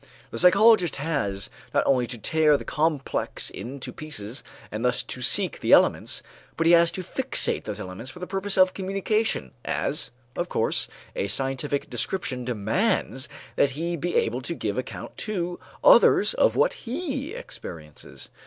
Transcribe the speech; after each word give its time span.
The 0.31 0.39
psychologist 0.39 0.95
has 0.95 1.51
not 1.75 1.85
only 1.85 2.07
to 2.07 2.17
tear 2.17 2.57
the 2.57 2.65
complex 2.65 3.51
into 3.51 3.93
pieces 3.93 4.43
and 4.71 4.83
thus 4.83 5.03
to 5.03 5.21
seek 5.21 5.59
the 5.59 5.73
elements, 5.73 6.23
but 6.57 6.65
he 6.65 6.71
has 6.73 6.91
to 6.93 7.03
fixate 7.03 7.65
those 7.65 7.79
elements 7.79 8.09
for 8.09 8.17
the 8.17 8.25
purpose 8.25 8.57
of 8.57 8.73
communication, 8.73 9.51
as, 9.63 10.09
of 10.35 10.49
course, 10.49 10.87
a 11.15 11.27
scientific 11.27 11.87
description 11.87 12.43
demands 12.43 13.29
that 13.55 13.69
he 13.73 13.95
be 13.95 14.15
able 14.15 14.41
to 14.41 14.55
give 14.55 14.75
account 14.75 15.15
to 15.17 15.59
others 15.83 16.33
of 16.33 16.55
what 16.55 16.73
he 16.89 17.35
experiences. 17.35 18.29